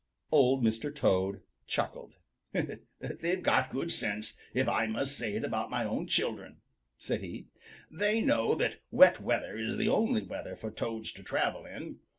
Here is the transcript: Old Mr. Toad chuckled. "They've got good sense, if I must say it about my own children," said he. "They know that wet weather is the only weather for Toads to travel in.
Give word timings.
Old 0.31 0.63
Mr. 0.63 0.91
Toad 0.91 1.43
chuckled. 1.67 2.15
"They've 2.53 3.43
got 3.43 3.69
good 3.69 3.91
sense, 3.91 4.35
if 4.51 4.67
I 4.67 4.87
must 4.87 5.15
say 5.15 5.35
it 5.35 5.43
about 5.45 5.69
my 5.69 5.85
own 5.85 6.07
children," 6.07 6.61
said 6.97 7.21
he. 7.21 7.49
"They 7.91 8.19
know 8.21 8.55
that 8.55 8.77
wet 8.89 9.21
weather 9.21 9.55
is 9.55 9.77
the 9.77 9.89
only 9.89 10.23
weather 10.23 10.55
for 10.55 10.71
Toads 10.71 11.11
to 11.11 11.21
travel 11.21 11.67
in. 11.67 11.99